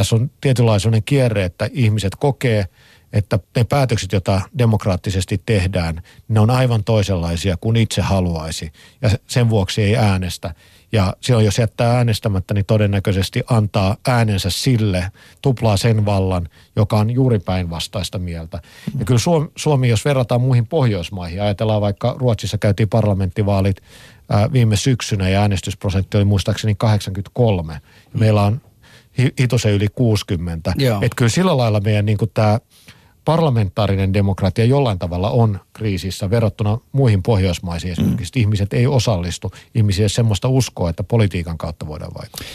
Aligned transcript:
tässä 0.00 0.16
on 0.16 0.30
tietynlainen 0.40 1.02
kierre, 1.02 1.44
että 1.44 1.68
ihmiset 1.72 2.16
kokee, 2.16 2.64
että 3.12 3.38
ne 3.56 3.64
päätökset, 3.64 4.12
joita 4.12 4.40
demokraattisesti 4.58 5.42
tehdään, 5.46 6.02
ne 6.28 6.40
on 6.40 6.50
aivan 6.50 6.84
toisenlaisia 6.84 7.56
kuin 7.56 7.76
itse 7.76 8.02
haluaisi. 8.02 8.72
Ja 9.02 9.10
sen 9.26 9.50
vuoksi 9.50 9.82
ei 9.82 9.96
äänestä. 9.96 10.54
Ja 10.92 11.14
silloin 11.20 11.44
jos 11.44 11.58
jättää 11.58 11.96
äänestämättä, 11.96 12.54
niin 12.54 12.64
todennäköisesti 12.64 13.42
antaa 13.50 13.96
äänensä 14.08 14.50
sille, 14.50 15.12
tuplaa 15.42 15.76
sen 15.76 16.06
vallan, 16.06 16.48
joka 16.76 16.96
on 16.96 17.10
juuri 17.10 17.38
päinvastaista 17.38 18.18
mieltä. 18.18 18.62
Ja 18.98 19.04
kyllä 19.04 19.20
Suomi, 19.20 19.48
Suomi, 19.56 19.88
jos 19.88 20.04
verrataan 20.04 20.40
muihin 20.40 20.66
Pohjoismaihin, 20.66 21.42
ajatellaan 21.42 21.80
vaikka 21.80 22.16
Ruotsissa 22.18 22.58
käytiin 22.58 22.88
parlamenttivaalit 22.88 23.76
viime 24.52 24.76
syksynä 24.76 25.28
ja 25.28 25.40
äänestysprosentti 25.40 26.16
oli 26.16 26.24
muistaakseni 26.24 26.74
83. 26.74 27.72
Ja 28.12 28.18
meillä 28.18 28.42
on 28.42 28.60
hitosen 29.40 29.72
yli 29.72 29.88
60. 29.94 30.72
Että 31.02 31.16
kyllä 31.16 31.28
sillä 31.28 31.56
lailla 31.56 31.80
meidän 31.80 32.06
niin 32.06 32.18
tämä 32.34 32.60
parlamentaarinen 33.24 34.12
demokratia 34.14 34.64
jollain 34.64 34.98
tavalla 34.98 35.30
on 35.30 35.60
kriisissä 35.72 36.30
verrattuna 36.30 36.78
muihin 36.92 37.22
pohjoismaisiin 37.22 37.92
esimerkiksi. 37.92 38.38
Mm. 38.38 38.40
Ihmiset 38.40 38.72
ei 38.72 38.86
osallistu, 38.86 39.52
ihmisiä 39.74 40.08
semmoista 40.08 40.48
uskoa, 40.48 40.90
että 40.90 41.04
politiikan 41.04 41.58
kautta 41.58 41.86
voidaan 41.86 42.12
vaikuttaa. 42.14 42.46